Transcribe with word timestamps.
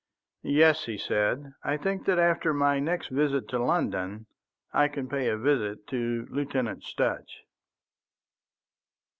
"Yes," 0.55 0.85
he 0.85 0.97
said, 0.97 1.53
"I 1.63 1.77
think 1.77 2.05
that 2.07 2.17
after 2.17 2.55
my 2.55 2.79
next 2.79 3.09
visit 3.09 3.47
to 3.49 3.63
London 3.63 4.25
I 4.73 4.87
can 4.87 5.07
pay 5.07 5.27
a 5.27 5.37
visit 5.37 5.85
to 5.89 6.25
Lieutenant 6.31 6.83
Sutch." 6.83 7.43